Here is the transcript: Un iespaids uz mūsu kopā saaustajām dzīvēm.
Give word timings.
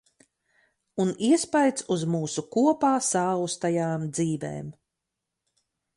Un 1.03 1.11
iespaids 1.27 1.85
uz 1.95 2.07
mūsu 2.15 2.45
kopā 2.57 2.93
saaustajām 3.11 4.09
dzīvēm. 4.19 4.73